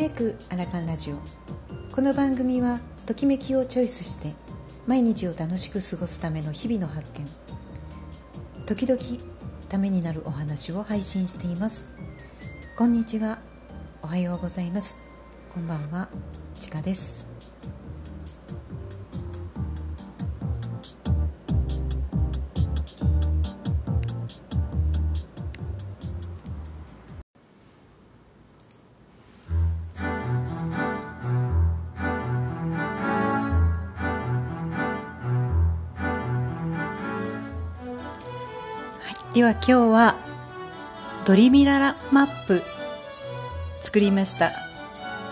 [0.00, 1.16] めくアラカンラジオ。
[1.94, 4.32] この番組はときめきをチョイスして
[4.86, 7.26] 毎日を楽しく過ごすための日々の発見。
[8.64, 8.98] 時々
[9.68, 11.94] ためになるお話を配信しています。
[12.78, 13.40] こんにちは。
[14.00, 14.96] おはようございます。
[15.52, 16.08] こんばんは。
[16.58, 17.29] ちかです。
[39.40, 40.16] では今日は
[41.24, 42.62] ドリミララマップ。
[43.80, 44.52] 作りました。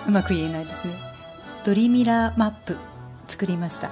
[0.07, 0.95] うまく言えないですね。
[1.63, 2.79] ドリミラーマップ。
[3.27, 3.91] 作りました。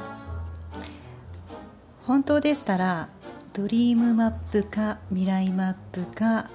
[2.05, 3.11] 本当でしたら
[3.53, 6.48] ドリームマップか未来マップか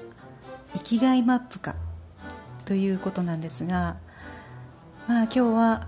[0.74, 1.76] 生きがいマップか
[2.66, 3.98] ということなんですが
[5.08, 5.88] まあ今日は、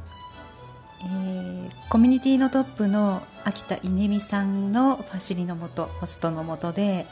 [1.02, 7.08] えー、コミュニティのトップの秋田稲美さんのファシリのもとホストのもとで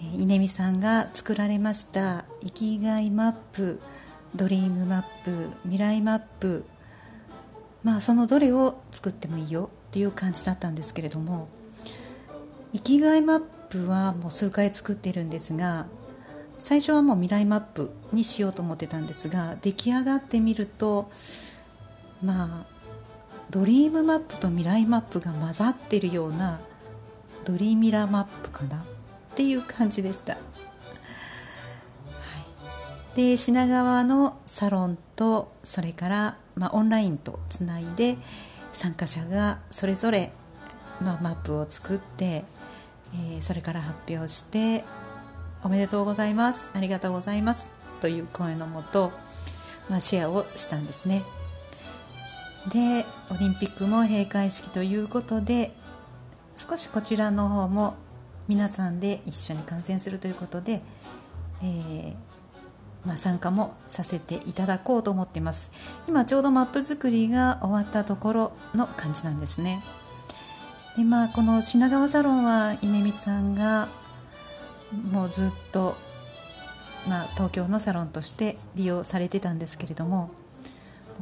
[0.00, 3.80] 稲美さんが作られました生きがいマップ
[4.34, 6.64] ドリームマップ未来マップ。
[7.82, 11.48] まあそのどれを作ってもいいよっていう感じだったんですけれども
[12.72, 13.40] 生きがいマッ
[13.70, 15.86] プはもう数回作ってるんですが
[16.58, 21.10] 最初はもう未来マップにしようと思ってたんですが出来上がってみると
[22.22, 22.66] まあ
[23.50, 26.60] ドリームマップと未来マップが混ざってるような
[27.44, 28.84] ドリーミラーマップかな。
[29.38, 30.38] っていう感じでした、は
[33.14, 38.16] い、で品川のサロンとそれから、まあ、オンラインとつないで
[38.72, 40.32] 参加者がそれぞれ、
[41.00, 44.82] まあ、マップを作って、えー、それから発表して
[45.62, 47.68] おめでとうございますありがとうございます
[48.00, 49.12] という声のもと、
[49.88, 51.22] まあ、シェアをしたんですね。
[52.70, 55.72] でオリンピックも閉会式ということで
[56.56, 57.94] 少しこちらの方も
[58.48, 60.80] 皆さんで一緒に観戦するということで、
[61.62, 62.14] えー、
[63.04, 65.70] まあ、参加もさせていただこうと思っています。
[66.08, 69.82] 今ちょうどマップ作りが終わったところの感じなんですね。
[70.96, 73.88] でまあこの品川サロンは稲光さんが
[75.12, 75.96] もうずっと、
[77.06, 80.30] まあ、東京のサロンとして利用されてたんですけれども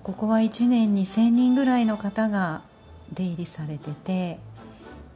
[0.03, 2.63] ここは1年に1000人ぐらいの方が
[3.13, 4.39] 出入りされてて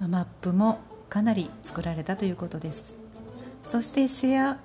[0.01, 2.97] マップもかなり作られたということです。
[3.63, 4.61] そしてシェア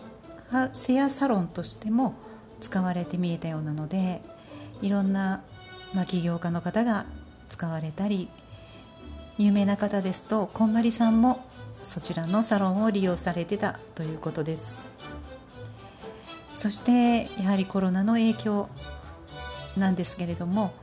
[0.73, 2.13] シェアサロンとしても
[2.61, 4.22] 使われて見えたようなので
[4.81, 5.44] いろんな、
[5.94, 7.06] まあ、起業家の方が
[7.50, 8.29] 使われたり
[9.38, 11.45] 有名な方ですとこんまりさんも
[11.83, 14.83] そちらのサロンを利用されてたということです。
[16.53, 18.69] そしてやはりコロナの影響
[19.75, 20.73] なんですけれども、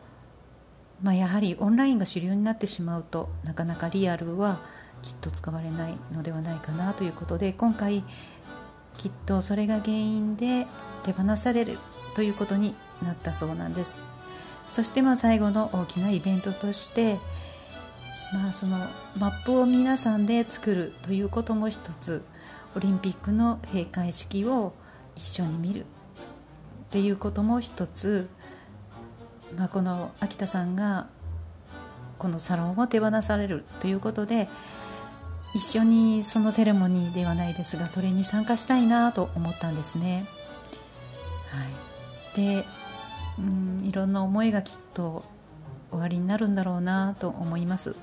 [1.03, 4.61] まあ、やはりオンラインが主流になってしまうとなかなかリアルは
[5.03, 8.05] きっと使われないのではないかなということで今回
[8.97, 10.67] きっとそれが原因で
[11.03, 11.79] 手放される
[12.15, 14.03] ということになったそうなんです。
[14.69, 17.19] そしてまあ最後の大きなイベントとして
[18.33, 18.79] まあその
[19.19, 22.25] マップを皆さんで作るということも一つ
[22.75, 24.73] オリンピックの閉会式を
[25.15, 25.85] 一緒に見るっ
[26.91, 28.29] ていうことも一つ、
[29.57, 31.09] まあ、この秋田さんが
[32.19, 34.49] このサロンを手放されるということで
[35.55, 40.27] 一緒にそのセレモニーではないですがそれに参加したいなと思ったんですね。
[41.51, 41.65] は
[42.35, 42.65] い、で
[43.39, 45.25] うんいろんな思いがきっと
[45.91, 47.97] 終わりになるんだろうなと思います。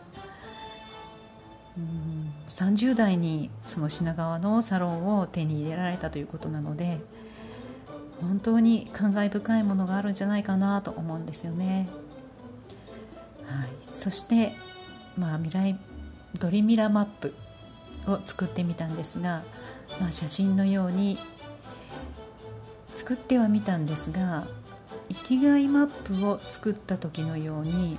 [1.78, 7.00] うん30代にその品川のサロンを手に入れられたということなので
[8.22, 11.90] 本当に感慨深いものがあるんじゃないかなと思うんですよね。
[13.46, 14.54] はい、そして、
[15.18, 15.80] まあ、未来
[16.38, 17.34] ドリミラマップ
[18.08, 19.44] を作ってみたんですが、
[20.00, 21.18] まあ、写真のように
[22.96, 24.48] 作ってはみたんですが
[25.10, 27.98] 生きがいマップを作った時のように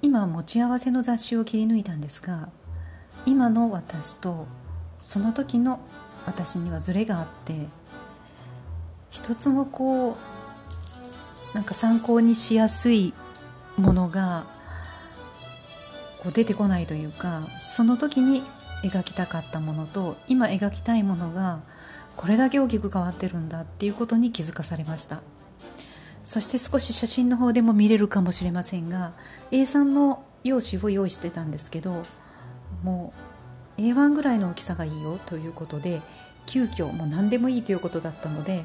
[0.00, 2.48] 今持ち合わせの雑誌を切り抜いたんですが
[3.24, 4.46] 今の私と
[4.98, 5.80] その時の
[6.26, 7.54] 私にはズレがあって
[9.10, 10.16] 一つもこう
[11.54, 13.12] なんか参考にしやすい
[13.76, 14.46] ものが
[16.22, 18.44] こう出てこないというかその時に
[18.84, 21.60] 描きたかったものと今描きたいものが
[22.16, 25.22] これだけ大きく変わってるんだっていうことに気づかされました。
[26.24, 29.12] そして少し写真の方でも見れるかもしれませんが
[29.50, 32.02] A3 の用紙を用意してたんですけど
[32.84, 33.12] も
[33.76, 36.00] う A1 ぐらいの大きさがいいよということで
[36.46, 38.64] 急遽もう何でもいいということだったので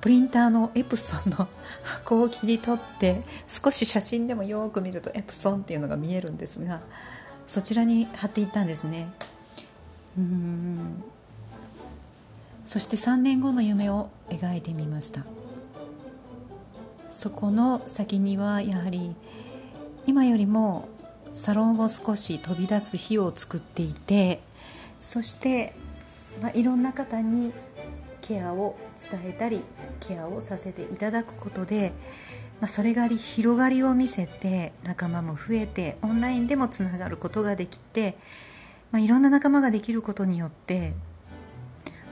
[0.00, 1.48] プリンターのエプソンの
[1.82, 6.80] 箱を切り取って少し写真でもよく見るとエプソンっていうのが見えるんですが
[7.46, 9.08] そちらに貼っていったんですね。
[10.16, 11.02] うん。
[12.64, 15.24] そして3年後の夢を描いてみました。
[17.10, 19.14] そこの先にはやはり
[20.06, 20.88] 今よりも
[21.32, 24.40] サロンを少し飛び出す日を作っていて
[25.00, 25.74] そして、
[26.40, 27.52] まあ、いろんな方に
[28.22, 28.76] ケアを
[29.10, 29.60] 伝えたり
[30.00, 31.92] ケアをさせていただくことで、
[32.60, 38.16] まあ、それがり広がりを見せて仲間も増えてオンラインでもつながることができて、
[38.90, 40.94] まあ、いろんな仲間ができることによって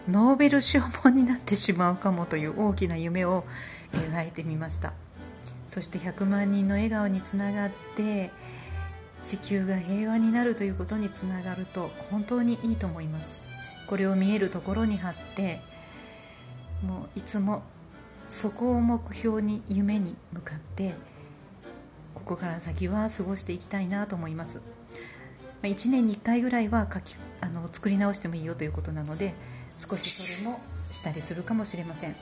[0.08, 3.44] ノーベル賞本になってしまうかもという大きな夢を
[3.92, 4.92] 描いてみました。
[5.66, 8.32] そして100万人の笑顔につながって
[9.22, 13.46] 地球が平和になるということにつながると本当にいいと思います。
[13.86, 15.60] これを見えるところに貼って
[16.82, 17.62] もういつも
[18.28, 20.94] そこを目標に夢に向かって
[22.14, 24.62] ここから先は過ごしていきたいなと思います。
[25.62, 29.34] 1年に1回ぐらいは書きあの作り直してもいいよということなので
[29.76, 30.60] 少しそれも
[30.90, 32.16] したりするかもしれません。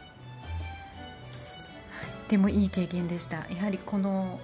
[2.28, 3.46] でもいい経験でした。
[3.50, 4.40] やはりこの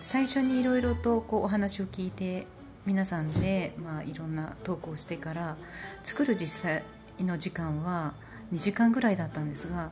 [0.00, 2.46] 最初にいろいろとこうお話を聞いて
[2.86, 5.56] 皆さんで、まあ、いろんなトークをしてから
[6.04, 6.84] 作る実際
[7.20, 8.14] の時間は
[8.52, 9.90] 2時間ぐらいだったんですが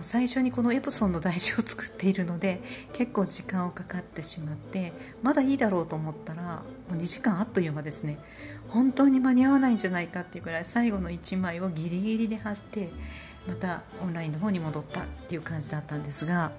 [0.00, 2.62] 最初にこのエプソンの台紙を作っているので
[2.94, 4.92] 結構時間をかかってしまって
[5.22, 8.18] まだいいだろうと思ったらもう2時間あっという間ですね。
[8.68, 12.88] 本当に間に合わないんじゃないかっていうぐらい最後の1枚をギリギリで貼って
[13.46, 16.52] またオンラインの方に戻ったっていう感じだったんですが、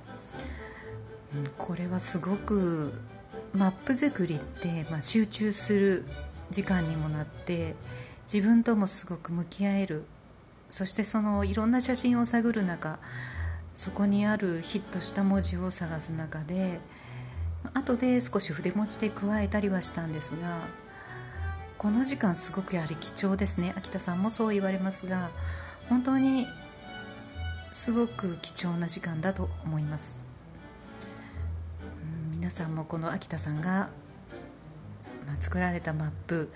[1.36, 2.94] うん、これはすごく
[3.54, 6.06] マップ作りって、まあ、集中する
[6.52, 7.76] 時間にもなって
[8.32, 10.04] 自分ともすごく向き合える
[10.74, 12.98] そしてそのいろんな写真を探る中
[13.76, 16.80] そこにあるヒットした文字を探す中で
[17.76, 20.62] 後で少し筆持ちで加えたりはしたんですが
[21.78, 23.76] この時間すごくやはり貴重ですね。
[23.78, 25.30] 秋田さんもそう言われますが
[25.90, 26.48] 本当に
[27.72, 30.24] すごく貴重な時間だと思います、
[32.32, 33.92] 皆さんもこの秋田さんが、
[35.28, 36.52] ま、作られたマップ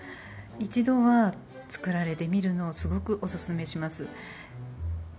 [0.59, 1.35] 一度は
[1.67, 4.07] 作られてみるのをすごくおすすめします。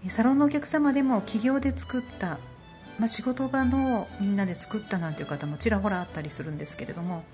[0.08, 2.38] サロンのお客様でも企業で作った、
[2.98, 7.24] まあ、仕事場のみんなで作ったなんていう方もちらほらあったりするんですけれども、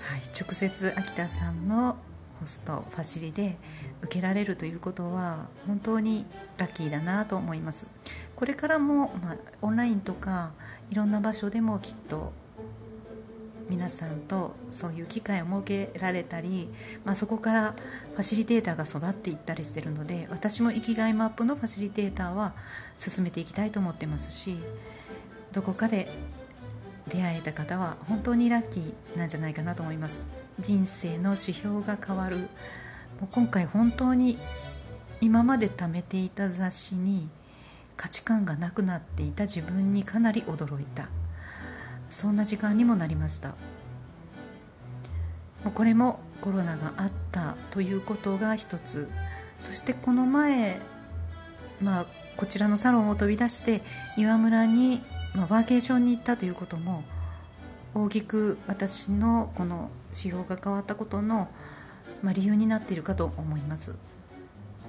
[0.00, 1.96] はい、直接秋田さんの
[2.40, 3.56] ホストファシリで
[4.02, 6.26] 受けられるということは本当に
[6.58, 7.88] ラッキーだなと思います。
[8.36, 10.52] これからも、まあ、オンラインとか
[10.90, 12.32] いろんな場所でもきっと
[13.68, 16.68] 皆さんとそういう機会を設けられたり、
[17.04, 17.74] まあ、そこから
[18.12, 22.54] ファシリテーターが育っていったりしてるので私も生きがいマップのファシリテーターは
[22.96, 24.58] 進めていきたいと思ってますし
[25.52, 26.08] どこかで
[27.08, 30.26] 出会えた方は本当にラッキーなんじゃないかなと思います。
[30.58, 32.38] 人生の指標が変わる。
[32.38, 32.44] も
[33.24, 34.38] う今回本当に
[35.20, 37.28] 今まで貯めていた雑誌に
[37.96, 41.08] 価値観がなくなっていた自分にかなり驚いた。
[42.10, 43.54] そんな時間にもなりました。
[45.74, 49.08] これもコロナがあったということが一つ。
[49.58, 50.80] そしてこの前、
[51.80, 52.06] まあ、
[52.36, 53.82] こちらのサロンを飛び出して
[54.16, 55.02] 岩村に、
[55.34, 57.04] まあ、ワーケーションに行ったということも
[57.94, 61.48] 大きく私のこの指標が変わったことの、
[62.22, 63.96] まあ、理由になっているかと思います。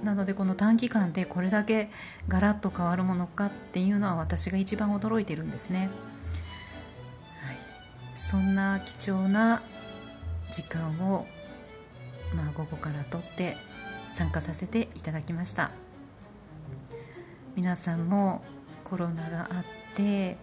[0.02, 1.90] なのでこの短期間でこれだけ
[2.28, 5.88] ガラッと変わるものかっていうのは私が一番驚いてるんですね。
[8.16, 9.62] そんな貴重な
[10.50, 11.26] 時間を、
[12.34, 13.56] まあ、午後からとって
[14.08, 15.70] 参加させていただきました。
[17.56, 18.42] 皆さんも
[18.84, 20.36] コロナがあって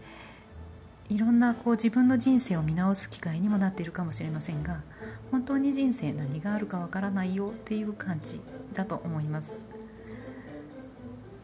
[1.10, 4.82] いろんなこう自分の人生を見直す機会にもなっているかもしれませんが
[5.30, 8.42] 本当に人生何があるかわからないよっていう感じ
[8.74, 9.68] だと思います、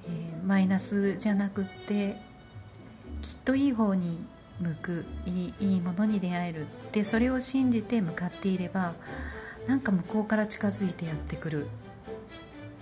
[0.07, 2.15] えー、マイナスじゃなくって
[3.21, 4.25] きっといい方に
[4.59, 6.67] 向くいいいいものに出会える。
[6.91, 8.93] でそれを信じて向かっていれば
[9.67, 11.69] なんか向こうから近づいてやってくるっ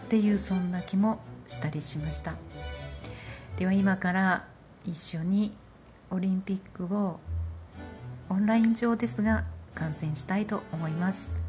[0.09, 2.35] ていうそんな気もしたりしました。
[3.57, 4.47] では今から
[4.85, 5.55] 一緒に
[6.09, 7.19] オリンピックを
[8.29, 11.41] オンライン上ですが観戦したいと思います。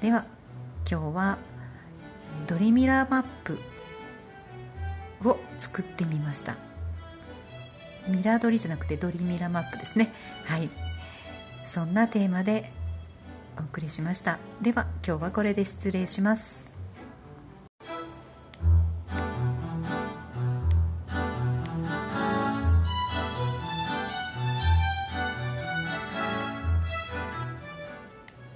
[0.00, 0.26] では
[0.90, 1.38] 今日は
[2.46, 3.58] ドリミラーマップ
[5.24, 6.65] を作ってみました。
[8.08, 10.12] ミラー撮りじゃなくてドリミラマップですね。
[10.44, 10.68] はい。
[11.64, 12.70] そんなテーマで
[13.58, 14.38] お送りしました。
[14.62, 16.75] では今日はこれで失礼します。